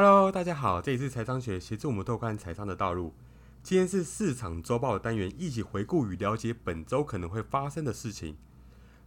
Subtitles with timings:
[0.00, 3.12] Hello，大家好，这里是财商学，协助我们拓宽财商的道路。
[3.64, 8.36] 今天是市场周报的单元，一起回顾与了解本周可能会发生的事情。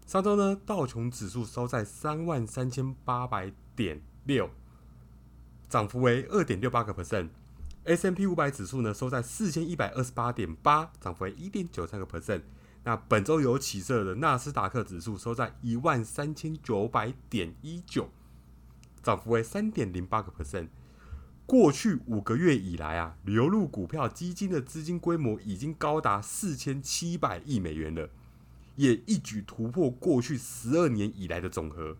[0.05, 4.49] 上周呢，道琼指数收在三万三千八百点六，
[5.69, 7.29] 涨幅为二点六八个 percent。
[7.85, 12.41] S M P 五百指数呢，收在四千一百二十八点八，涨幅为一点九三个 percent。
[12.83, 18.09] 那本周有起色的纳斯达克指数收在一万三千九百点一九，
[19.01, 20.67] 涨幅为三点零八个 percent。
[21.45, 28.09] 过去五个月以来啊，流入股票基金的资金规模已经高达四千七百亿美元了，
[28.77, 31.97] 也一举突破过去十二年以来的总和。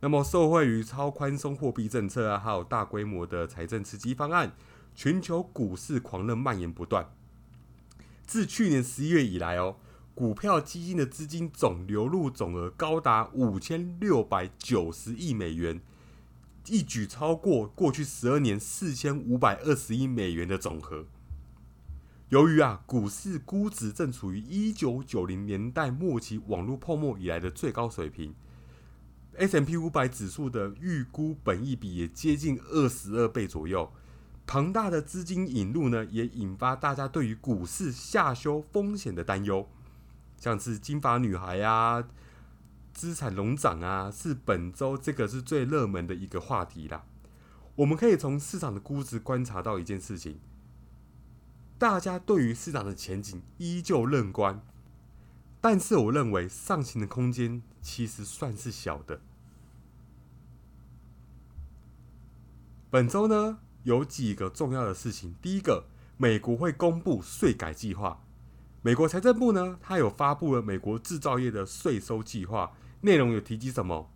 [0.00, 4.52] 那么，受惠于超宽松货币政策啊，还有大规模的财政刺激方案，
[4.94, 7.10] 全球股市狂热蔓延不断。
[8.24, 9.74] 自去年十一月以来哦，
[10.14, 15.80] 股票基金的资金总流入总额高达五千六百九十亿美元。
[16.66, 21.06] 一举超过过去十二年四千五百二十亿美元的总和。
[22.28, 28.34] 由于啊，股市估值正处于一九九零年代末期网络泡沫以来的最高水平
[29.36, 33.90] ，S M P 五百指数的预估本益比也接近二十二倍左右。
[34.46, 39.66] 庞大的资金引入呢，也引发大家对于股市下修风险的担忧，
[40.36, 42.04] 像是金发女孩啊。
[42.98, 47.04] 资产龙涨啊，是本周这个是最热门的一个话题啦。
[47.76, 50.40] 我们可以从市场的估值观察到一件事情：
[51.78, 54.60] 大家对于市场的前景依旧乐观，
[55.60, 59.20] 但是我认为上行的空间其实算是小的。
[62.90, 65.36] 本周呢，有几个重要的事情。
[65.40, 65.84] 第一个，
[66.16, 68.24] 美国会公布税改计划。
[68.82, 72.72] 美国财政部呢，它有发布了美国制造业的税收计划。
[73.00, 74.10] 内容有提及什么？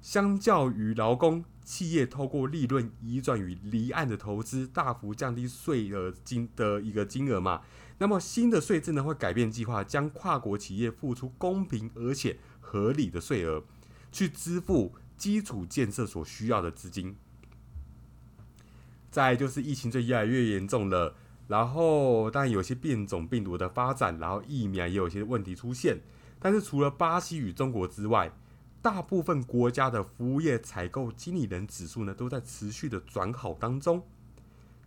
[0.00, 7.60] 相较于劳工，企业透过利润移转与离岸的投资，大幅降低税额金的一个金额嘛？
[7.98, 13.62] 那么新的税制呢，会改变计划，将跨国企业付出公平而且合理的税额，
[14.10, 17.16] 去支付基础建设所需要的资金。
[19.10, 21.14] 再就是疫情就越来越严重了，
[21.48, 25.98] 然后当然有些变种病毒的发展，然后疫苗也有些问题出现。
[26.40, 28.32] 但是除了巴西与中国之外，
[28.82, 34.02] 大部分国家的服务业采购经理人指数呢，都在持续的转好当中。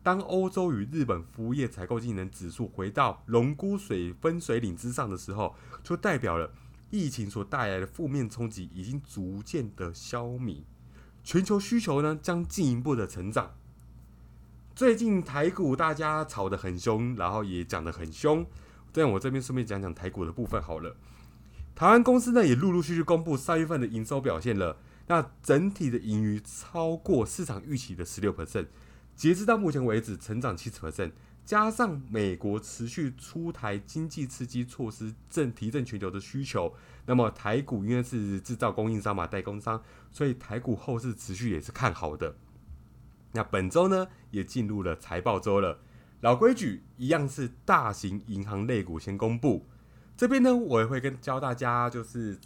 [0.02, 6.52] 当欧洲与日本服务业采购经理人指数回到龙骨水分水岭之上的时候，就代表了
[6.90, 10.64] 疫情所带来的负面冲击已经逐渐的消弭，
[11.24, 13.54] 全球需求呢将进一步的成长。
[14.76, 18.46] 最近台股大家炒得很凶，然后也讲得很凶，
[18.92, 20.96] 这样我这边顺便讲讲台股的部分好了。
[21.76, 28.68] 台湾公司呢也陆陆续续公布三月份的营收表现了，那整体的盈余超过市场预期的十六 percent，
[29.16, 31.12] 截至到目前为止成长七十 percent，
[31.44, 36.76] 加上美国持续出台经济刺激措施，正提振全球的需求，
[37.08, 42.36] 那么台股因为是制造供应商嘛，代工商，所以台股后市持续也是看好的。
[43.32, 45.80] 那本周呢也进入了财报周了，
[46.22, 49.66] 老规矩一样是大型银行类股先公布。
[50.24, 52.40] 这边呢，我也会跟教大家，就是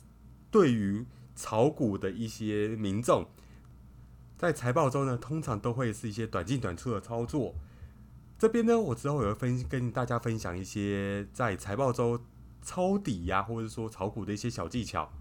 [0.49, 1.05] 对于
[1.35, 3.27] 炒股的一些民众，
[4.35, 7.53] 在财报中呢，通常都会是一些短进短出的操作。
[8.39, 12.19] 这边呢，我之后也会分跟大家分享一些在财报周
[12.63, 15.13] 抄底呀，或者说炒股的一些小技巧，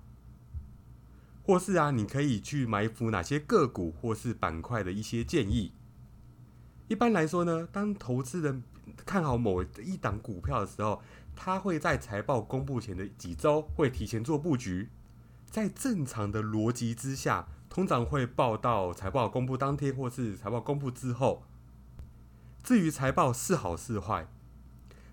[1.44, 5.73] 或是啊，你可以去埋伏哪些个股或是板块的一些建议。
[6.88, 8.62] 一般来说呢，当投资人
[9.05, 11.03] 看好某一档股票的时候，
[11.36, 14.88] 他会在财报公布前的几周会提前做布局，
[15.44, 21.44] 在正常的逻辑之下，通常会报到财报公布当天或是财报公布之后。
[22.64, 24.26] 至于财报是好是坏，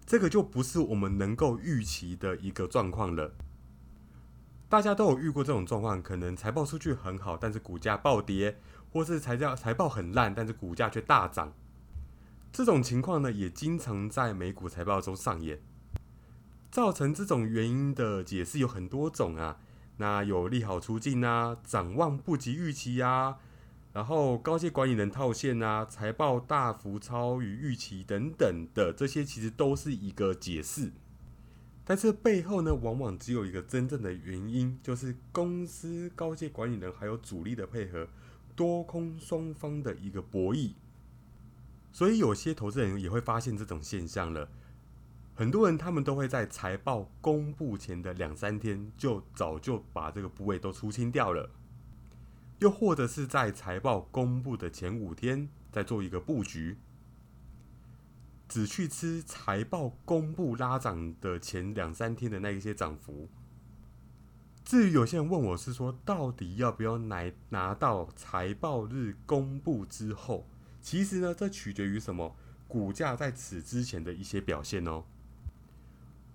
[0.08, 3.34] 这个就不是我们能够预期的一个状况了。
[4.68, 8.58] 大家都有遇过这种状况，可能财报数据很好，但是股价暴跌，
[8.92, 11.54] 或是财报财报很烂，但是股价却大涨。
[12.52, 15.62] 这种情况呢，也经常在美股财报中上演。
[16.74, 19.60] 造成这种原因的解释有很多种啊，
[19.98, 23.38] 那有利好出境啊，展望不及预期啊，
[23.94, 30.92] 然后高阶管理人套现啊，财报大幅超于预期等等的，这些其实都是一个解释。
[31.86, 38.08] 但是背后呢，往往只有一个真正的原因，就是公司高阶管理人还有主力的配合，
[38.56, 40.72] 多空双方的一个博弈。
[41.92, 44.50] 所以有些投资人也会发现这种现象了。
[45.36, 51.50] 很多人他们都会在财报公布前的两三天就早就把这个部位都出清掉了。
[52.60, 56.78] 又或者是在财报公布的前五天再做一个布局，
[58.48, 63.28] 只去吃财报公布拉涨的前两三天的那一些涨幅。
[64.64, 70.48] 至于有些人问我是说，到底要不要来拿到财报日公布之后？
[70.80, 72.36] 其实呢，这取决于什么？
[72.68, 75.04] 股价在此之前的一些表现哦。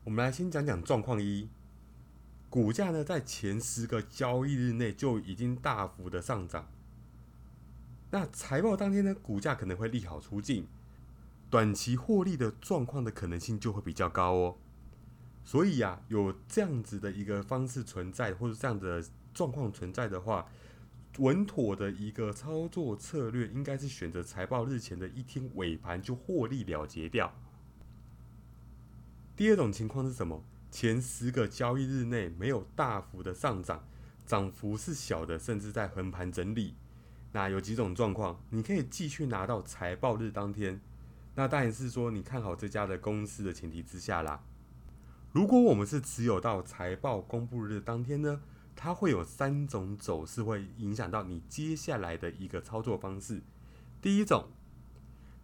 [0.09, 1.51] 我们来先讲讲状况一。
[2.49, 6.67] 股价呢，在前十个交易日内就已经大幅的上涨。
[8.11, 10.67] 那财报当天呢，股价可能会利好出尽，
[11.51, 14.57] 短期获利的状况的可能性就会比较高哦。
[15.45, 19.05] 所以啊，有这样子的一个方式存在，或者这样的
[19.35, 20.47] 状况存在的话，
[21.19, 27.31] 稳妥的一个操作策略，应该是选择财报日前的一天尾盘就获利了结掉。
[29.39, 30.43] 第二种情况是什么？
[30.69, 33.85] 前十个交易日内没有大幅的上涨，
[34.27, 36.75] 涨幅是小的，甚至在横盘整理。
[37.31, 40.81] 那有几种状况，你可以继续拿到财报日当天。
[41.37, 44.43] 那当然是说你看好这家的公司的前提之下啦。
[45.31, 48.41] 如果我们是持有到财报公布日当天呢，
[48.75, 53.41] 它会有三种走势会影响到你接下来的一个操作方式。
[54.03, 54.49] 第一种。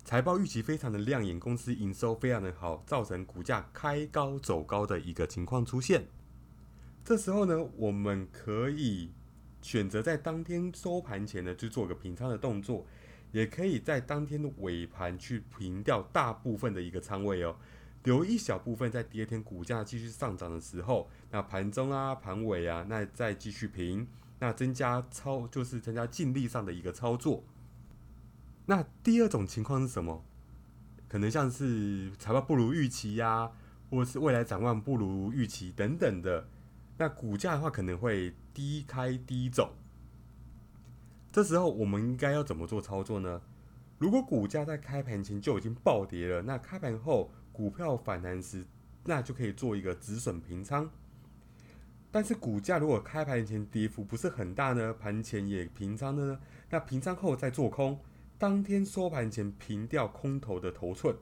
[0.05, 6.05] 财报预期非常的亮眼，公司营收非常的好，造成股价开高走高的一个情况出现。
[7.03, 9.11] 这时候呢，我们可以
[9.63, 12.87] 选择在当天收盘前呢去做个平仓的动作，
[13.33, 17.57] 也可以在当天的尾盘去平掉大部分的一个仓位哦，
[18.03, 24.07] 留一小部分在第二天股价继续上涨的时候，那盘中啊、盘尾啊，那再继续平，
[24.39, 27.43] 那增加操就是增加净利上的一个操作。
[28.67, 30.25] 那第二种情况是什么？
[31.07, 33.51] 可能像是财报不如预期呀，
[33.91, 36.49] 或者是未来展望不如预期等等的。
[36.97, 39.77] 那股价的话可能会低开低走。
[41.31, 43.43] 这时候我们应该要怎么做操作呢？
[43.99, 48.65] 如果股价在开盘前就已经暴跌了，那开盘后股票反弹时，
[49.05, 50.91] 那就可以做一个止损平仓。
[52.11, 56.41] 但是股价如果开盘前跌幅不是很大呢，盘前也平仓的呢，
[56.71, 58.01] 那平仓后再做空。
[58.45, 61.17] 当天收盘前平掉空头的头寸，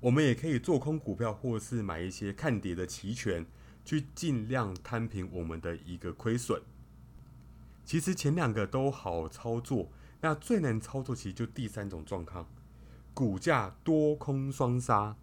[0.00, 3.44] 我们也可以做空股票，或是买一些看跌的期权，
[3.84, 6.62] 去尽量摊平我们的一个亏损。
[7.84, 9.90] 其实前两个都好操作，
[10.22, 12.48] 那最难操作其实就第三种状况，
[13.12, 15.14] 股价多空双杀。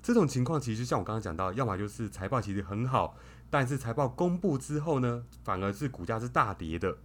[0.00, 3.16] 这种情况其实像我刚刚讲到，要么就是财报其实很好，
[3.50, 6.98] 但是财报公布之后呢，反而是股价是大跌的。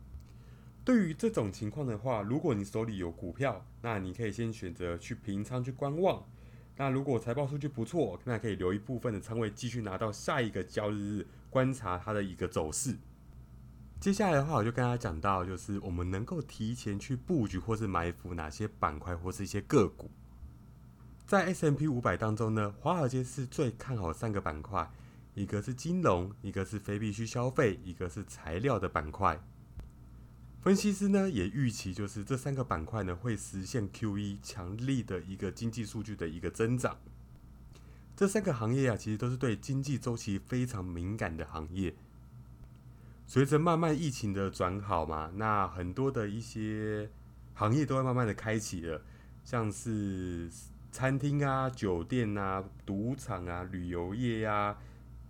[0.89, 6.25] 对于这种情况的话，如果你手里有股票，那你可以先选择去平仓去观望。
[6.77, 12.97] 那如果财报数据不错，那可以留一部分的仓位继续拿到下一个交易日观察它的一个走势。
[13.99, 20.09] 接下来的话，我就跟大家讲到，就是我们能够提前去布局或是埋伏哪些板块或是一些个股。
[21.27, 24.89] 在 S M P 五百当中呢，华尔街是最看好三个板块，
[25.35, 29.39] 一个是金融，一个是非必需消费，一个是材料的板块。
[30.61, 36.97] 分析师呢也预期，就是这三个板块呢会实现 Q 一强力的一个经济数据的一个增长。
[38.15, 41.95] 这三个行业啊，其实都是对经济周期非常敏感的行业。
[43.25, 47.09] 随着慢慢疫情的转好嘛，那很多的一些
[47.53, 49.01] 行业都会慢慢的开启了，
[49.45, 50.49] 像是
[50.91, 54.75] 餐厅啊、酒店啊、赌场啊、旅游业呀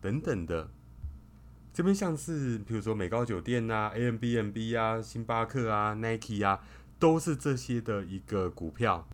[0.01, 0.71] 等等的。
[1.79, 6.61] 这边像是，比如说美高酒店呐、A M B N B 啊、星巴克啊、Nike 啊，
[6.99, 9.07] 都是这些的一个股票。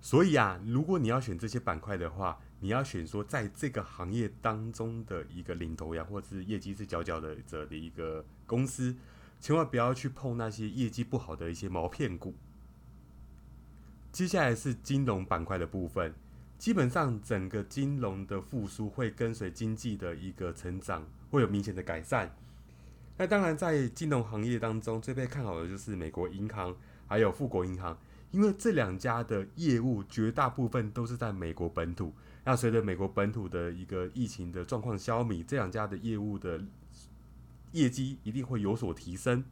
[0.00, 8.96] 所以啊，如果你要选这些板块的话，你要选说在这个行业当中的一个领头羊，或者是业绩是佼佼的者的一个公司，
[9.40, 12.34] 千万不要去碰那些业绩不好的一些毛片股。
[14.10, 16.12] 接下来是金融板块的部分。
[16.58, 22.34] 基本上，整个金融的复苏会跟随经济的一个成长，会有明显的改善。
[23.16, 26.74] 那当然，在金融行业当中，最被看好的就是美国银行
[27.06, 27.96] 还有富国银行，
[28.32, 32.12] 因为这两家的业务绝大部分都是在美国本土。
[32.44, 36.60] 那随着美国本土的一个疫情的状况消弭，这两家的业务的
[37.70, 39.44] 业绩一定会有所提升。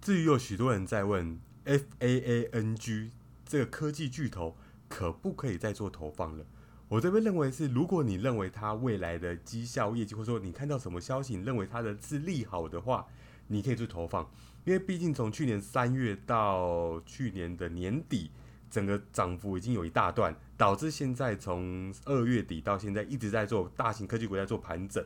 [0.00, 3.10] 至于有许多人在问 F A A N G
[3.44, 4.56] 这个科技巨头。
[4.94, 6.44] 可不可以再做投放了？
[6.86, 13.06] 我这边认为是，如果你认为它未来的绩效业绩，或者说你看到什么消息，认为它的是利好的话，
[13.46, 14.30] 你可以去投放。
[14.66, 18.30] 因为毕竟从去年三月到去年的年底，
[18.70, 25.02] 整个涨幅已经有一大段，导致现在从二月底到现在一直在做大型科技股在做盘整。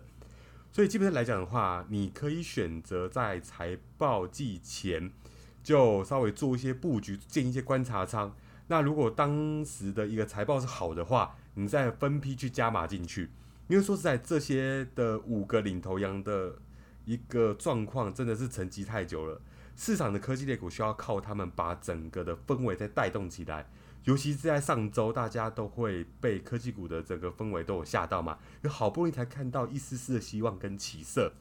[0.73, 5.13] 所以基本上来讲的话，你可以选择在财报季前
[5.63, 8.35] 就稍微做一些布局，建一些观察仓。
[8.69, 13.31] 那如果当时的一个财报是好的话，你再分批去加码进去。
[13.69, 16.57] 因为说实在，这些的五个领头羊的
[17.05, 19.41] 一个状况真的是沉寂太久了。
[19.77, 23.69] 市场的科技类股需要靠他们把整个的氛围再带动起来。
[24.05, 31.33] 尤其是在上周，大家都会被科技股的整个氛围都有吓到嘛，有好不容易才看到一丝丝的希望跟起色。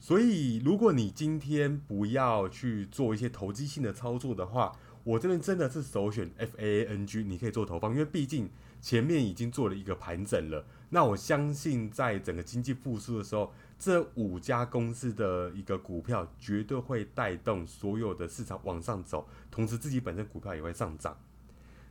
[0.00, 4.72] 所以，如果你今天不要去做一些投机性的操作的话，
[5.06, 10.66] 我这边真的是首选 F A A N G，你可以做投放，因为毕竟前面已经做了一个盘整了。
[10.88, 21.16] 那我相信，在整个经济复苏的时候，这五家公司的一个股票绝对会带动所有的市场往上走，同时自己本身股票也会上涨。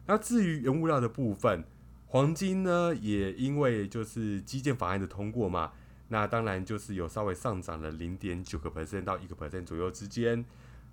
[0.08, 1.64] 那至于原物料的部分，
[2.08, 5.72] 黄金呢，也因为就是基建法案的通过嘛，
[6.10, 10.44] 那当然就是有稍微上涨了零点九个 percent 到一个 percent 左右之间。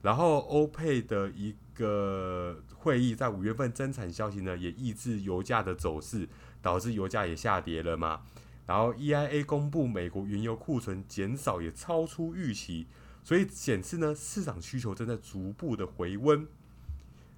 [0.02, 6.28] 然后欧佩的一个会议在五月份增产消息呢，也抑制油价的走势。
[6.62, 8.22] 导致油价也下跌了嘛，
[8.68, 12.86] 然后 EIA 公布美国原油库存减少也超出预期，
[13.24, 16.46] 所以显示呢市场需求正在逐步的回温。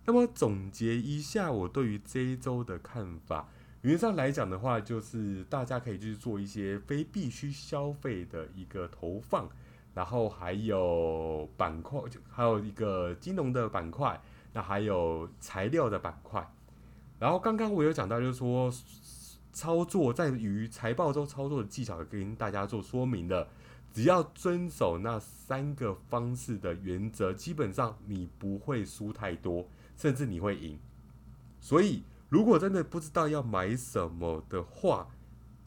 [0.05, 3.49] 那么总结一下我对于这一周的看法，
[3.81, 9.49] 原则上来讲的话，就是大家可以去做一些非必须消费的一个投放，
[9.95, 14.21] 然后还有板块，还有一个金融的板块，
[14.53, 16.47] 那还有材料的板块。
[17.19, 18.73] 然后刚刚我有讲到，就是说。
[19.57, 23.47] 操作在于财报中操作的技巧，跟大家做说明的。
[23.93, 30.77] 只要遵守那三个方式的原则，基本上你不会输太多，甚至你会赢。
[31.61, 35.07] 所以，如果真的不知道要买什么的话，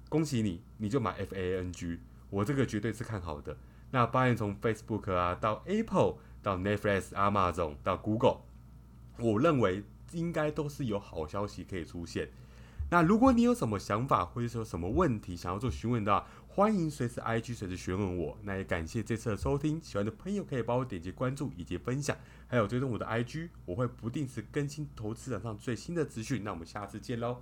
[0.09, 1.99] 恭喜你，你就买 FANG。
[2.29, 3.55] 我这个绝对是看好的。
[3.97, 8.41] 那包含从 Facebook 啊，到 Apple，到 Netflix、Amazon，到 Google，
[9.17, 12.29] 我认为应该都是有好消息可以出现。
[12.91, 18.37] 那如果你有什么想法，或者说什么问题想要做询问的，欢迎随时 IG 随时询问我。
[18.43, 26.43] 那也感谢这次的收听，喜欢的朋友可以帮我点击关注以及分享，还有追踪我的 IG，我会不定时更新投资场上最新的资讯。
[26.43, 27.41] 那我们下次见喽。